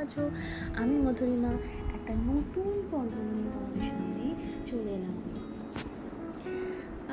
[0.00, 0.22] আছো
[0.76, 1.52] আমি, মধুরিমা,
[1.96, 4.26] একটা নতুন পর্ব নিয়ে তোমাদের সামনে
[4.66, 5.16] চলে এলাম।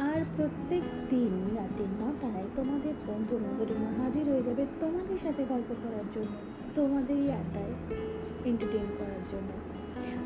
[0.07, 6.07] আর প্রত্যেক দিন রাতে নটায় তোমাদের বন্ধু মধুরিমা হাজির হয়ে যাবে তোমাদের সাথে গল্প করার
[6.15, 6.33] জন্য
[6.75, 7.73] তোমাদেরই আড্ডায়
[8.45, 9.49] এন্টারটেন করার জন্য।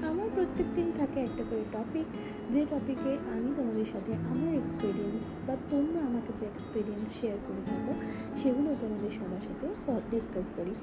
[0.10, 2.08] আমার প্রত্যেক দিন থাকে একটা করে টপিক
[2.54, 7.94] যে টপিকে আমি তোমাদের সাথে আমার এক্সপিরিয়েন্স বা তোমরা আমাকে যে এক্সপিরিয়েন্স শেয়ার করে থাকো,
[8.42, 9.66] সেগুলো তোমাদের সবার সাথে
[10.12, 10.74] ডিসকাস করি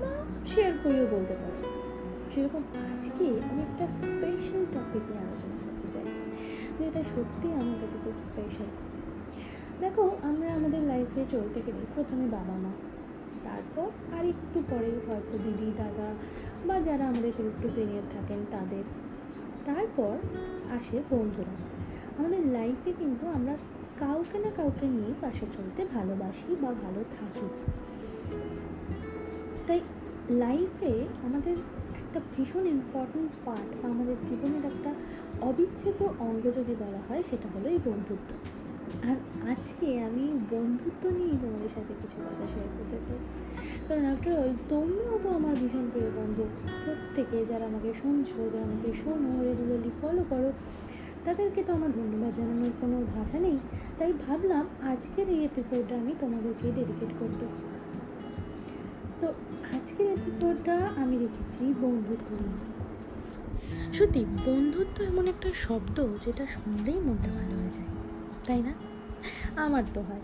[0.00, 0.10] বা
[0.52, 1.60] শেয়ার করেও বলতে পারো।
[2.32, 2.62] সেরকম
[2.92, 6.06] আজকে আমি একটা স্পেশাল টপিক নিয়ে আলোচনা করতে চাই,
[6.78, 8.70] যেটা সত্যি আমার কাছে খুব স্পেশাল
[9.82, 12.72] দেখো, আমরা আমাদের লাইফে চলতে গেলে প্রথমে বাবা মা,
[13.46, 16.08] তারপর আর একটু পরে হয়তো দিদি, দাদা
[16.66, 18.84] বা যারা আমাদের একটু সিনিয়র থাকেন তাদের।
[19.66, 20.16] তারপর
[20.70, 21.54] আসে বন্ধুরা।
[22.18, 23.56] আমাদের লাইফে কিন্তু আমরা
[24.00, 27.46] কাউকে না কাউকে নিয়ে পাশে চলতে ভালোবাসি বা ভালো থাকি।
[29.66, 29.80] তাই
[30.30, 31.56] লাইফে আমাদের
[31.94, 34.94] একটা ভীষণ ইম্পর্ট্যান্ট পার্ট আমাদের জীবনের একটা
[35.40, 38.59] অবিচ্ছেদ্য অঙ্গ যদি বলা হয়, সেটা হলো এই বন্ধুত্ব।
[39.08, 39.16] আর
[39.50, 43.18] আজকে আমি বন্ধুত্ব নিয়েই তোমাদের সাথে কিছু কথা শেয়ার করতে চাই।
[43.88, 46.44] কারণ আফটার অল তোমরাও তো আমার ভীষণ প্রিয় বন্ধু।
[46.84, 50.52] প্রত্যেকে যারা আমাকে শুনছো, যারা আমাকে শোনো রেগুলারলি ফলো করো,
[51.24, 53.58] তাদেরকে তো আমার ধন্যবাদ জানানোর কোনো ভাষা নেই।
[53.98, 57.46] তাই ভাবলাম আজকের এই এপিসোডটা আমি তোমাদেরকে ডেডিকেট করতে।
[59.20, 59.26] তো
[59.76, 62.80] আজকের এপিসোডটা আমি রেখেছি বন্ধুত্ব নিয়ে।
[63.92, 67.86] সত্যি, বন্ধুত্ব এমন একটা শব্দ যেটা শুনলেই মনটা ভালো হয়ে যায়।
[68.46, 68.72] তাই না?
[69.56, 70.20] আমার তো হয়।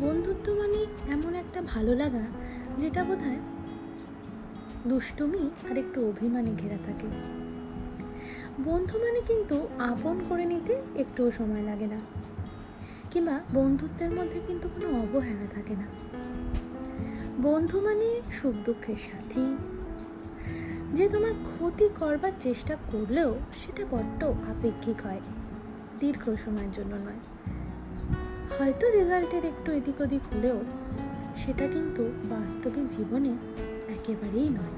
[0.00, 2.22] বন্ধুত্ব মানে এমন একটা ভালো লাগা
[2.78, 3.38] যেটা বোধ হয়
[4.86, 7.06] দুষ্টুমি আর একটু অভিমানে ঘেরা থাকে।
[8.64, 12.00] বন্ধু মানে কিন্তু আপন করে নিতে একটুও সময় লাগে না।
[13.10, 15.86] কিংবা বন্ধুত্বের মধ্যে কিন্তু কোনো অবহেলা থাকে না।
[17.42, 19.56] বন্ধু মানে সুখ দুঃখের সাথী।
[20.94, 25.20] যে তোমার ক্ষতি করবার চেষ্টা করলেও সেটা বড্ড আপেক্ষিক হয়।
[26.00, 27.22] দীর্ঘ সময়ের জন্য নয়।
[28.58, 30.64] হয়তো রেজাল্টের একটু এদিক ওদিক হলেও
[31.36, 33.28] সেটা কিন্তু বাস্তবিক জীবনে
[33.88, 34.74] একেবারেই নয়।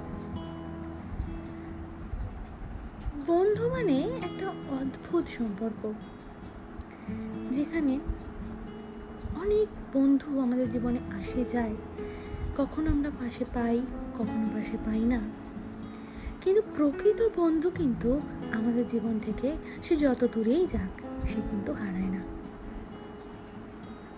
[3.27, 5.93] বন্ধু মানে একটা অদ্ভুত সম্পর্ক,
[7.51, 7.99] যেখানে
[9.37, 11.75] অনেক বন্ধু আমাদের জীবনে আসে যায়।
[12.57, 13.81] কখনো আমরা পাশে পাই,
[14.19, 15.21] কখনো পাশে পাই না।
[16.41, 18.21] কিন্তু প্রকৃত বন্ধু কিন্তু
[18.53, 22.21] আমাদের জীবন থেকে সে যত দূরেই যাক সে কিন্তু হারায় না।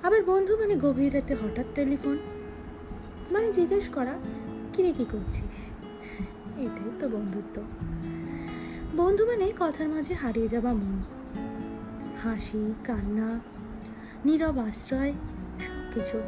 [0.03, 2.19] আবার বন্ধু মানে গভীর রাতে হঠাৎ টেলিফোন।
[3.31, 4.19] মানে জিজ্ঞেস করা
[4.72, 5.66] কিরে কি করছিস?
[6.59, 7.62] এটাই তো বন্ধুত্ব।
[8.97, 11.03] বন্ধু মানে কথার মাঝে হারিয়ে যাওয়া মন।
[12.22, 13.41] হাসি, কান্না,
[14.25, 15.12] নীরব আশ্রয়
[15.59, 16.21] সব কিছু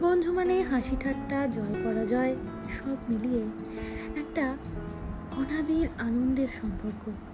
[0.00, 2.36] বন্ধু মানে হাসি ঠাট্টা, জয় পরাজয়,
[2.78, 3.42] সব মিলিয়ে
[4.20, 4.56] একটা
[5.36, 7.31] অনাবির আনন্দের সম্পর্ক।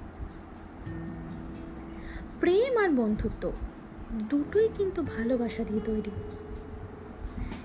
[2.40, 3.52] প্রেম আর বন্ধুত্ব
[4.12, 6.10] দুটোই কিন্তু ভালোবাসা দিয়ে তৈরি।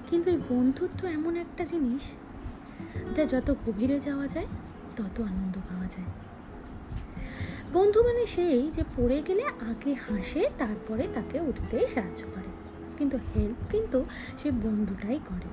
[0.09, 2.01] কিন্তু এই বন্ধুত্ব এমন একটা জিনিস
[3.15, 4.45] যা যত গভীরে যাওয়া যায়,
[4.95, 6.05] তত আনন্দ পাওয়া যায়।
[7.73, 12.51] বন্ধু মানে সেই যে পড়ে গেলে আগে হাসে, তারপরে তাকে উঠতে সাহায্য করে।
[12.97, 14.05] কিন্তু হেল্প কিন্তু
[14.37, 15.49] সে বন্ধুটাই করে।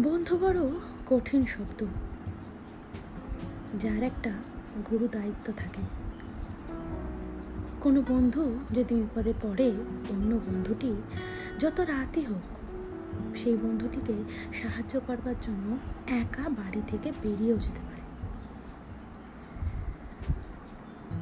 [0.00, 0.58] বন্ধু বড়
[1.06, 1.86] কঠিন শব্দ,
[3.78, 4.32] যার একটা
[4.90, 5.99] গুরু দায়িত্ব থাকে।
[7.80, 9.68] কোনো বন্ধু যদি বিপদে পড়ে,
[10.10, 10.92] অন্য বন্ধুটি
[11.58, 12.46] যত রাতই হোক,
[13.36, 14.14] সেই বন্ধুটিকে
[14.54, 18.00] সাহায্য করবার জন্য একা বাড়ি থেকে বেরিয়েও যেতে পারে।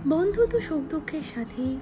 [0.09, 1.77] বন্ধু তো সুখ দুঃখের সাথী,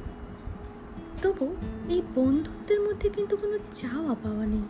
[1.22, 1.46] তবু
[1.88, 4.66] এই বন্ধুত্বের মধ্যে কিন্তু কোনো চাওয়া পাওয়া নেই।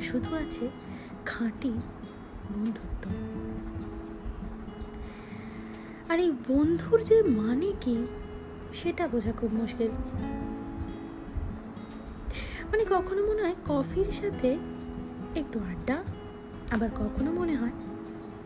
[0.00, 0.70] শুধু আছে
[1.26, 1.72] খাঁটি
[2.54, 3.10] বন্ধুত্ব।
[6.08, 8.06] আর এই বন্ধুর যে মানে কি
[8.82, 9.88] সেটা বোঝা খুব মুশকিল।
[12.70, 14.58] মানে কখনো মনে হয় কফির সাথে
[15.34, 16.02] একটু আড্ডা,
[16.70, 17.70] আবার কখনো মনে হয়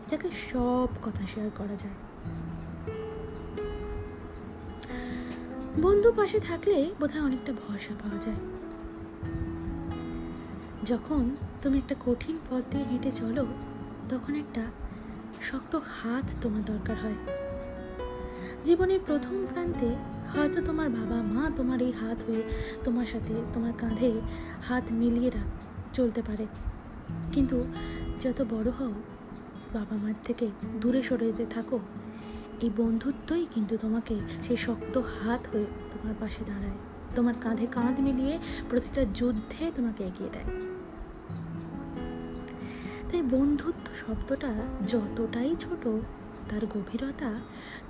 [0.07, 1.99] যাকে সব কথা শেয়ার করা যায়।
[5.81, 8.41] বন্ধু পাশে থাকলে বোধহয় অনেকটা ভরসা পাওয়া যায়।
[10.83, 13.45] যখন তুমি একটা কঠিন পথ দিয়ে হেঁটে চলো,
[14.09, 14.63] তখন একটা
[15.41, 17.19] শক্ত হাত তোমার দরকার হয়।
[18.63, 22.43] জীবনের প্রথম প্রান্তে হয়তো তোমার বাবা মা তোমার এই হাত হয়ে
[22.83, 24.21] তোমার সাথে তোমার কাঁধে
[24.67, 25.49] হাত মিলিয়ে রাখ,
[25.95, 26.47] চলতে পারে।
[27.31, 27.65] কিন্তু
[28.21, 28.93] যত বড় হও,
[29.73, 30.47] বাবা মার থেকে
[30.81, 31.79] দূরে সরে যেতে থাকো।
[32.61, 36.77] এই বন্ধুত্বই কিন্তু তোমাকে সেই শক্ত হাত হয়ে তোমার পাশে দাঁড়ায়।
[37.15, 38.39] তোমার কাঁধে কাঁধ মিলিয়ে
[38.69, 40.49] প্রতিটা যুদ্ধে তোমাকে এগিয়ে দেয়।
[43.11, 44.53] তাই বন্ধুত্ব শব্দটা
[44.87, 45.87] যতটাই ছোট,
[46.49, 47.31] তার গভীরতা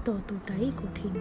[0.06, 1.14] ততটাই কঠিন।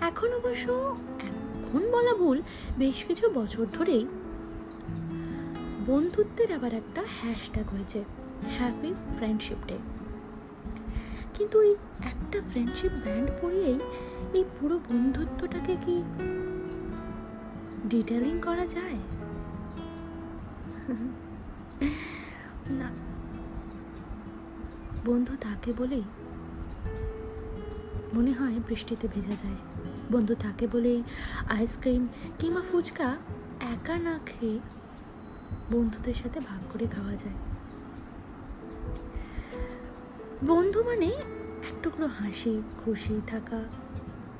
[0.00, 2.42] এখন অবশ্য এখন বলা ভুল,
[2.78, 4.06] বেশ কিছু বছর ধরেই
[5.86, 8.04] বন্ধুত্বের আবার একটা হ্যাশট্যাগ হয়েছে
[8.58, 9.78] হ্যাপি ফ্রেন্ডশিপ ডে
[11.34, 13.78] কিন্তু এই একটা ফ্রেন্ডশিপ ব্যান্ড পরিয়েই
[14.34, 16.02] এই পুরো বন্ধুত্বটাকে কি
[17.86, 18.98] ডিটেলিং করা যায়?
[22.70, 22.90] না।
[25.06, 26.02] বন্ধু থাকে বলেই
[28.14, 29.60] মনে হয় বৃষ্টিতে ভেজা যায়।
[30.12, 31.02] বন্ধু থাকে বলেই
[31.48, 32.08] আইসক্রিম
[32.38, 33.16] কিংবা ফুচকা
[33.60, 34.58] একা না খেয়ে
[35.70, 37.34] বন্ধুদের সাথে ভাগ করে খাওয়া যায়।
[40.46, 41.06] বন্ধু মানে
[41.68, 43.64] এক টুকরো হাসি, খুশি থাকা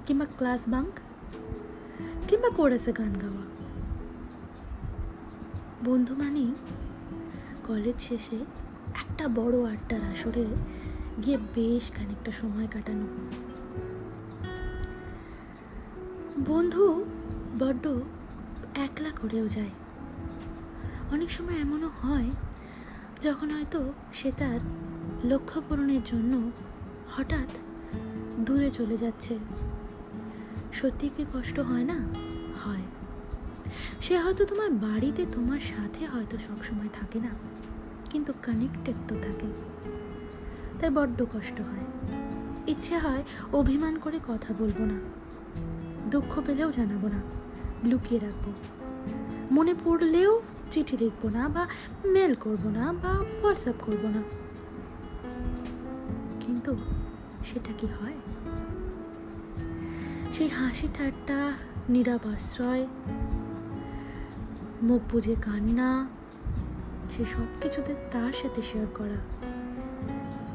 [0.07, 0.95] কিংবা ক্লাস বাঙ্ক
[2.29, 3.45] কিংবা কোরাসে গান গাওয়া।
[5.85, 6.55] বন্ধু মানেই
[7.67, 8.37] কলেজ শেষে
[8.95, 10.45] একটা বড় আড্ডার আসরে
[11.27, 13.07] গিয়ে বেশ খানিকটা সময় কাটানো।
[16.47, 17.05] বন্ধু
[17.59, 17.89] বড্ড
[18.75, 19.71] একলা করেও যায়।
[21.11, 22.31] অনেক সময় এমনও হয়,
[23.21, 24.61] যখন হয়তো সে তার
[25.25, 26.51] লক্ষ্য পূরণের জন্য
[27.17, 27.49] হঠাৎ
[28.41, 29.39] দূরে চলে যাচ্ছে।
[30.73, 31.99] সত্যি কি কষ্ট হয় না?
[32.65, 32.83] হয়।
[34.01, 37.31] সে হয়তো তোমার বাড়িতে তোমার সাথে হয়তো সবসময় থাকে না,
[38.11, 39.47] কিন্তু কানেক্টেড তো থাকে।
[40.79, 41.87] তাই বড্ড কষ্ট হয়।
[42.67, 45.01] ইচ্ছে হয় অভিমান করে কথা বলব না।
[46.11, 47.21] দুঃখ পেলেও জানাব না,
[47.89, 48.53] লুকিয়ে রাখব।
[49.53, 51.67] মনে পড়লেও চিঠি লিখব না বা
[52.05, 54.23] মেল করব না বা হোয়াটসঅ্যাপ করব না।
[56.41, 56.77] কিন্তু
[57.45, 58.15] সেটা কি হয়?
[60.33, 61.53] সেই হাসি ঠাট্টা,
[61.89, 62.87] নীরব আশ্রয়,
[64.83, 66.09] মুখ বুঝে কান্না,
[67.17, 69.19] সে সব কিছুতে তার সাথে শেয়ার করা।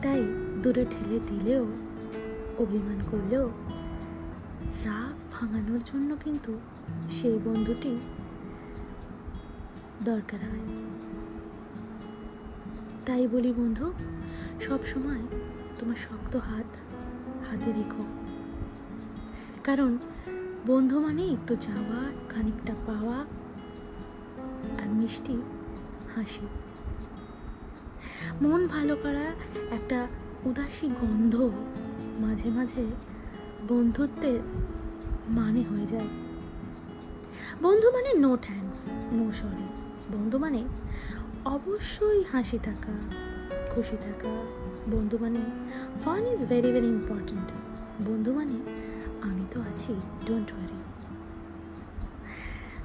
[0.02, 0.24] তাই
[0.64, 1.66] দূরে ঠেলে দিলেও,
[2.58, 3.52] অভিমান করলেও
[5.44, 6.60] ভাঙানোর জন্য কিন্তু
[7.10, 8.00] সেই বন্ধুটি
[10.04, 10.68] দরকার হয়।
[13.06, 13.94] তাই বলি বন্ধু,
[14.62, 15.22] সব সময়
[15.80, 16.78] তোমার শক্ত হাত
[17.50, 18.04] হাতে রেখো।
[19.64, 19.98] কারণ
[20.68, 23.18] বন্ধু মানে একটু যাওয়া, খানিকটা পাওয়া
[24.82, 25.42] আর মিষ্টি
[26.16, 26.48] হাসি।
[28.42, 29.34] মন ভালো করা
[29.72, 30.08] একটা
[30.46, 31.50] উদাসী গন্ধ
[32.20, 32.86] মাঝে মাঝে
[33.68, 34.40] বন্ধুত্বের
[35.28, 36.08] মানে হয়ে যায়।
[37.62, 39.68] বন্ধু মানে নো থ্যাঙ্কস নো সরি
[40.18, 40.64] বন্ধু মানে
[41.46, 42.92] অবশ্যই হাসি থাকা,
[43.76, 44.30] খুশি থাকা।
[44.92, 45.40] বন্ধু মানে
[46.04, 47.52] fun is very very important
[48.10, 48.58] বন্ধু মানে
[49.22, 49.94] আমি তো আছি
[50.26, 50.74] ডোন্ট ওয়ারি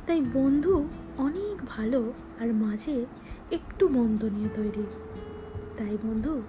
[0.07, 0.89] তাই বন্ধু
[1.19, 3.07] অনেক ভালো আর মাঝে
[3.51, 4.87] একটু মন্দ নিয়ে তৈরি।
[5.77, 6.43] তাই বন্ধু,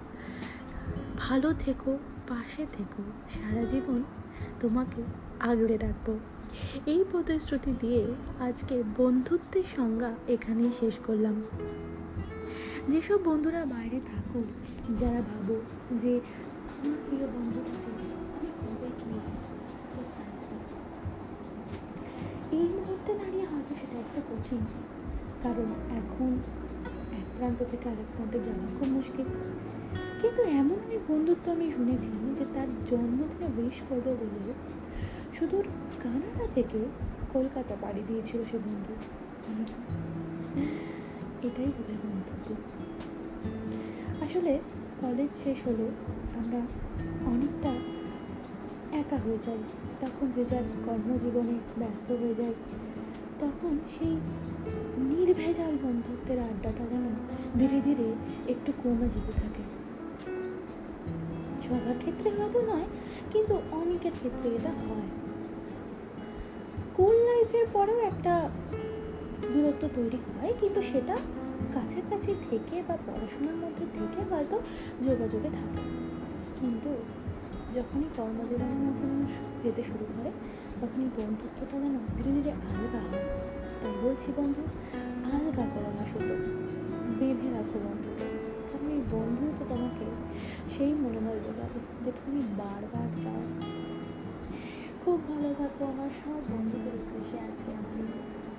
[1.18, 1.98] ভালো থেকো,
[2.28, 4.02] পাশে থেকো। সারা জীবন
[4.60, 5.02] তোমাকে
[5.40, 6.06] আগলে রাখব।
[6.86, 8.02] এই প্রতিশ্রুতি দিয়ে
[8.38, 11.36] আজকে বন্ধুত্বের সংজ্ঞা এখানেই শেষ করলাম।
[12.88, 14.46] যেসব বন্ধুরা বাইরে থাকুক,
[14.98, 15.56] যারা ভাবো
[16.02, 16.12] যে
[16.74, 17.90] আমার প্রিয় বন্ধুটাকে
[22.52, 24.62] এই মুহূর্তে দাঁড়িয়ে হয়তো সেটা একটা কঠিন,
[25.42, 25.68] কারণ
[26.00, 26.30] এখন
[27.18, 29.28] এক প্রান্ত থেকে আরেক প্রান্তে যাওয়া খুব মুশকিল।
[30.22, 34.52] কিন্তু এমন অনেক বন্ধুত্ব আমি শুনেছি যে তার জন্মদিনে উইশ করবে বলে
[35.40, 35.64] সুদূর
[36.02, 36.78] কানাডা থেকে
[37.32, 38.94] কলকাতা পাড়ি দিয়েছিল সে বন্ধু।
[41.46, 42.48] এটাই বোধ বন্ধুত্ব।
[44.22, 44.60] আসলে
[45.00, 45.86] কলেজ শেষ হলে,
[46.38, 46.60] আমরা
[47.30, 47.72] অনেকটা
[48.98, 49.58] একা হয়ে যাই।
[50.00, 52.54] তখন যে যার কর্মজীবনে ব্যস্ত হয়ে যায়
[53.40, 54.16] তখন সেই
[54.98, 57.04] নির্ভেজাল বন্ধুত্বের আড্ডাটা যেন
[57.58, 58.14] ধীরে ধীরে
[58.52, 59.62] একটু কমে যেতে থাকে।
[61.62, 62.84] সবার ক্ষেত্রে হয়তো নয়,
[63.32, 65.29] কিন্তু অনেকের ক্ষেত্রে এটা হয়।
[66.92, 68.34] স্কুল লাইফের পরেও একটা
[69.52, 71.14] দূরত্ব তৈরি হয়, কিন্তু সেটা
[71.74, 74.56] কাছাকাছি থেকে বা পড়াশোনার মধ্যে থেকে হয়তো
[75.06, 75.82] যোগাযোগে থাকে।
[76.60, 76.90] কিন্তু
[77.76, 79.30] যখনই কর্মজীবনের মধ্যে মানুষ
[79.62, 80.30] যেতে শুরু করে,
[80.80, 83.24] তখনই বন্ধুত্বটা যেন ধীরে ধীরে আলগা হয়।
[83.80, 84.62] তাই বলছি বন্ধু,
[85.34, 86.34] আলগা করো না শুধু,
[87.18, 88.26] বেঁধে রাখো বন্ধুকে।
[88.70, 90.06] কারণ এই বন্ধু তো তোমাকে
[90.74, 93.42] সেই মনোবল যোগাবে যে তুমি বারবার চাও
[95.04, 98.08] খুব ভালো থাকো আমার সব বন্ধুদের উদ্দেশ্যে আমার এই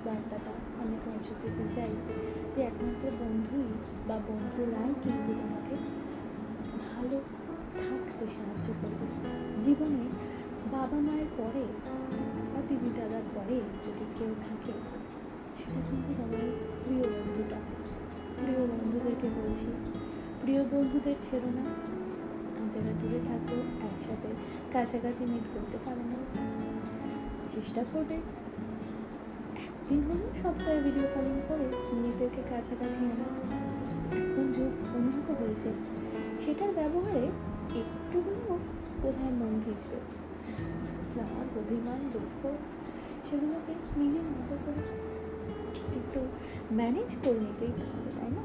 [0.04, 1.92] বার্তাটা আমি পৌঁছে দিতে চাই
[2.54, 3.68] যে একমাত্র বন্ধুই
[4.08, 5.74] বা বন্ধুরাই কিন্তু তোমাকে
[6.88, 7.18] ভালো
[7.78, 9.06] থাকতে সাহায্য করবে।
[9.60, 10.04] জীবনে
[10.72, 11.64] বাবা মায়ের পরে
[12.52, 14.72] বা দিদি দাদার পরে যদি কেউ থাকে,
[15.58, 16.46] সেটা কিন্তু তোমার
[16.84, 17.58] প্রিয় বন্ধুটা।
[18.36, 19.68] প্রিয় বন্ধুদেরকে বলছি,
[20.40, 21.64] প্রিয় বন্ধুদের ছেড়ো না।
[22.72, 23.56] যারা দূরে থাকো
[23.88, 24.28] একসাথে
[24.74, 26.18] কাছাকাছি মিট করতে পারো না
[27.54, 28.16] চেষ্টা করবে।
[29.66, 35.70] একদিন হলেও সপ্তাহে ভিডিও কলিং করে নিজেদেরকে কাছাকাছি এখন যুগ উন্নত হয়েছে,
[36.42, 37.24] সেটার ব্যবহারে
[37.80, 38.54] একটু হলেও
[39.02, 39.98] কোথায় মন ভিজবে।
[41.18, 42.40] রাগ অভিমান, দুঃখ,
[43.26, 44.82] সেগুলোকে নিজের মতো করে
[45.98, 46.20] একটু
[46.78, 48.44] ম্যানেজ করে নিতেই হবে, তাই না?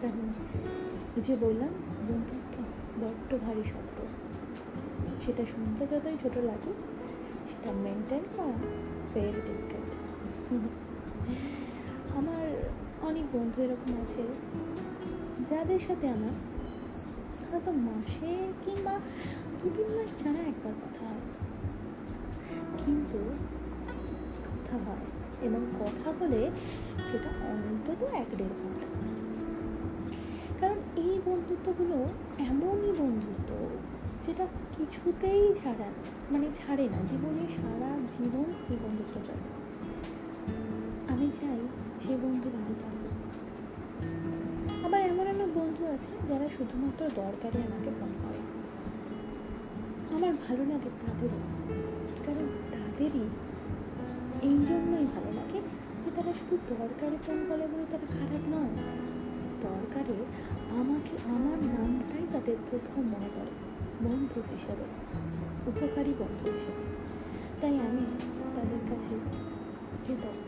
[0.00, 0.26] কারণ
[1.26, 1.72] যে বললাম,
[2.08, 2.43] বন্ধুত্ব
[3.02, 3.96] বড্ড ভারী শব্দ।
[5.24, 6.72] সেটা শুনতে যতই ছোট লাগে
[7.48, 8.56] সেটা মেনটেন করা
[9.14, 9.90] ভেরি ডিফিকাল্ট
[12.18, 12.44] আমার
[13.08, 14.24] অনেক বন্ধু এরকম আছে,
[15.50, 16.34] যাদের সাথে আমার
[17.48, 18.32] হয়তো মাসে
[18.64, 18.94] কিংবা
[19.58, 21.24] দু তিন মাস ছাড়া একবার কথা হয়।
[22.84, 23.20] কিন্তু
[24.48, 25.06] কথা হয়
[25.46, 26.42] এবং কথা বলে
[27.08, 28.86] সেটা অন্তত এক দেড় ঘণ্টা।
[31.26, 31.96] বন্ধুত্বগুলো
[32.38, 33.50] এমনই বন্ধুত্ব
[34.26, 34.46] যেটা
[34.78, 35.88] কিছুতেই ছাড়া
[36.30, 39.48] মানে ছাড়ে না। জীবনে সারা জীবন এই বন্ধুত্ব চলে
[41.12, 41.58] আমি চাই
[42.06, 43.14] সেই বন্ধু ভালো থাকুক।
[44.86, 48.40] আবার এমন এমন বন্ধু আছে যারা শুধুমাত্র দরকারে আমাকে ফোন করে।
[50.16, 51.40] আমার ভালো লাগে তাদেরও।
[52.26, 53.26] কারণ তাদেরই
[54.42, 55.60] এই জন্যই ভালো লাগে
[56.04, 58.74] যে তারা শুধু দরকারে ফোন করে বলে তারা খারাপ নয়।
[59.66, 60.18] দরকারে
[60.80, 63.52] আমাকে আমার নামটাই তাদের প্রথম মনে করে
[64.04, 64.86] বন্ধু হিসাবে,
[65.70, 66.84] উপকারী বন্ধু হিসাবে।
[67.60, 68.04] তাই আমি
[68.56, 69.14] তাদের কাছে
[70.04, 70.46] কৃতজ্ঞ।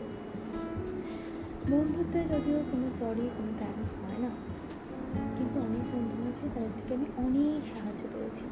[1.71, 4.31] বন্ধুত্বে যদিও কোনো সরি কোনো থ্যাঙ্কস হয় না,
[5.35, 8.45] কিন্তু অনেক বন্ধু আছে তাদের থেকে আমি অনেক সাহায্য পেয়েছি।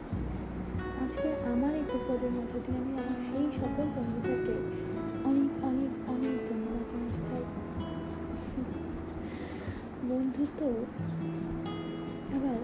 [1.03, 4.55] আজকে আমার এপিসোডের মধ্যে দিয়ে আমি আমার সেই সকল বন্ধুদেরকে
[5.29, 6.44] অনেক অনেক অনেক
[10.15, 10.65] বন্ধুত্ব
[12.35, 12.59] আবার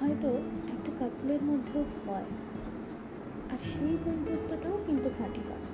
[0.00, 0.28] হয়তো
[0.68, 2.24] একটা কাপলের মধ্যেও হয়।
[3.50, 5.64] আর সেই বন্ধুত্বটাও কিন্তু খাঁটি হয়।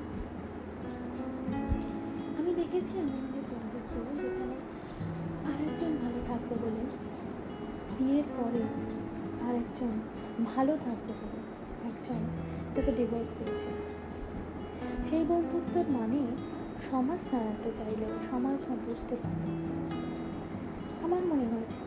[2.38, 4.56] আমি দেখেছি আমাদের বন্ধুত্ব যেখানে
[5.44, 6.84] আরেকজন ভালো থাকবে বলে
[7.98, 8.62] বিয়ের পরে
[9.48, 9.92] আরেকজন
[10.54, 11.40] ভালো থাকবে বলে
[11.88, 12.20] একজন
[12.74, 13.70] তাকে ডিভোর্স দিয়েছে।
[15.10, 16.20] সেই বন্ধুত্বের মানে
[16.90, 19.75] সমাজ দাঁড়াতে চাইলেও সমাজ না বুঝতে পারে।
[21.06, 21.78] আমার মনে হয়েছে,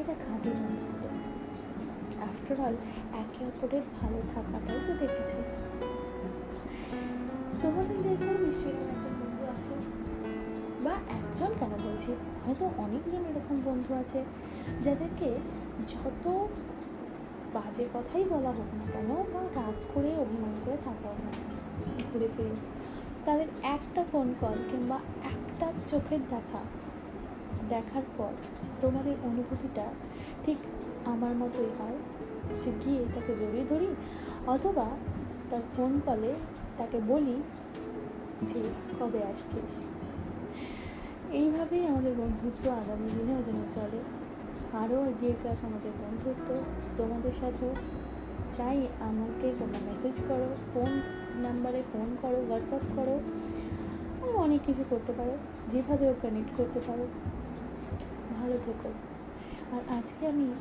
[0.00, 1.02] এটা খাঁটি বন্ধুত্ব
[2.26, 2.74] আফটার অল
[3.22, 5.38] একে অপরের ভালো থাকাটাই তো দেখেছে।
[7.62, 9.74] তোমাদের দেখেও নিশ্চয়ই একজন বন্ধু আছে?
[10.84, 12.10] বা একজন কেন বলছি?
[12.44, 14.20] হয়তো অনেকজন এরকম বন্ধু আছে,
[14.84, 15.28] যাদেরকে
[15.92, 16.24] যত
[17.54, 21.36] বাজে কথাই বলা হোক না কেন, বা রাগ করে অভিমান করে থাকা হোক
[22.08, 22.56] ঘুরে ফিরে।
[23.26, 24.98] তাদের একটা ফোন কল কিংবা
[25.32, 26.62] একটা চোখের দেখা
[27.68, 28.32] দেখার পর
[28.80, 29.84] তোমাদের অনুভূতিটা
[30.44, 30.56] ঠিক
[31.04, 31.96] আমার মতোই হয়
[32.64, 33.86] যে গিয়ে তাকে জড়িয়ে ধরি
[34.46, 34.86] অথবা
[35.50, 36.34] তার ফোন কলে
[36.78, 37.42] তাকে বলি
[38.42, 38.62] যে,
[39.00, 39.80] কবে আসছিস?
[41.32, 43.98] এইভাবেই আমাদের বন্ধুত্ব আগামী দিনেও যেন চলে।
[44.78, 46.54] আরও এগিয়ে যাক আমাদের বন্ধুত্ব।
[46.96, 47.74] তোমাদের সাথেও
[48.56, 51.00] চাই আমাকে কোনো মেসেজ করো ফোন
[51.42, 53.20] নাম্বারে ফোন করো হোয়াটসঅ্যাপ করো
[54.38, 55.38] অনেক কিছু করতে পারো।
[55.68, 57.06] যেভাবেও কানেক্ট করতে পারো।
[58.52, 58.92] ভালো থেকো।
[59.76, 60.54] আর আজকে আমি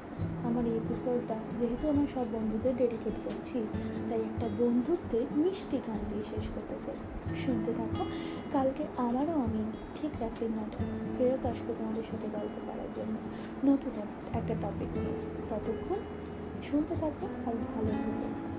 [0.44, 3.68] আমার এই এপিসোডটা যেহেতু আমার সব বন্ধুদের ডেডিকেট করছি,
[4.10, 6.96] তাই একটা বন্ধুত্বের মিষ্টি গান দিয়ে শেষ করতে চাই।
[7.46, 8.06] শুনতে থাকো।
[8.54, 10.84] কালকে আমারও আমি ঠিক রাত্রি নটা
[11.18, 13.18] ফেরত আসব তোমাদের সাথে গল্প করার জন্য।
[13.72, 14.02] নতুন
[14.34, 15.14] একটা টপিক নিয়ে।
[15.50, 16.00] ততক্ষণ
[16.72, 18.51] শুনতে থাকো আর ভালো থেকো।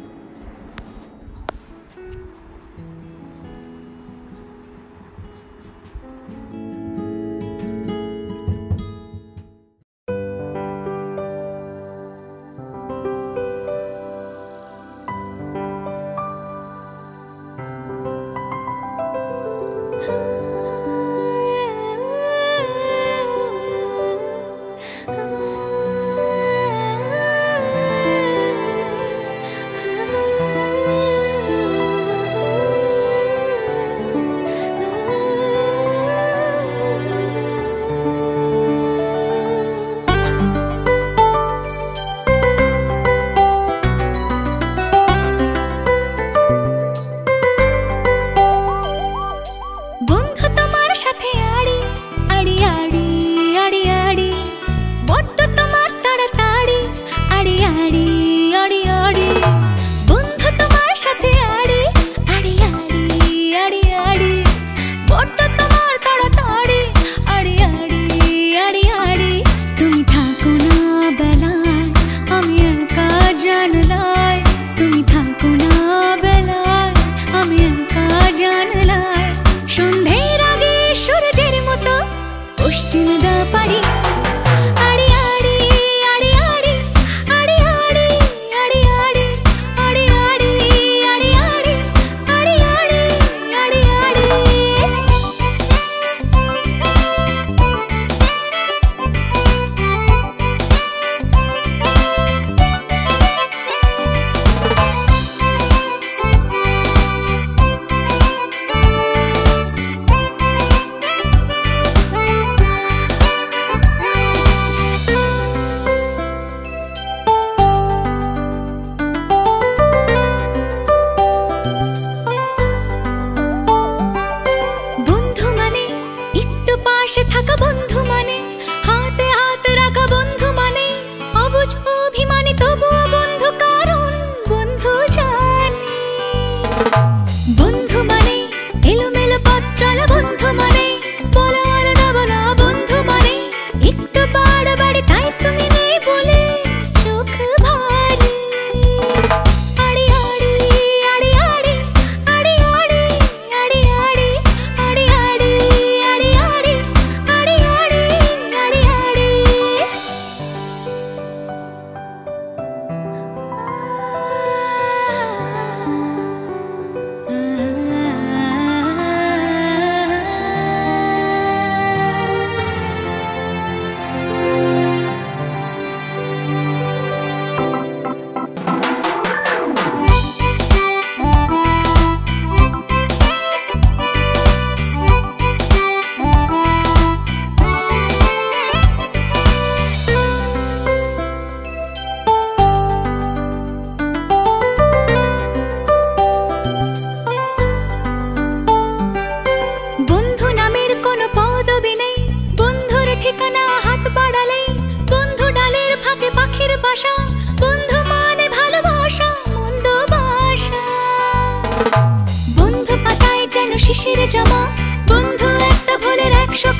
[82.93, 83.92] पश्चिम द पड़ी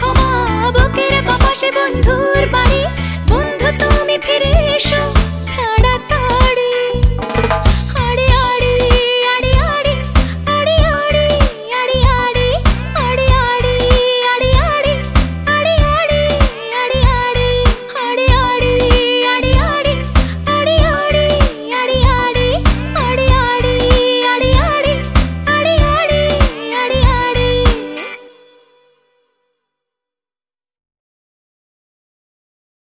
[0.01, 0.31] ক্ষমা
[0.75, 2.32] বুকের পাশে বন্ধু।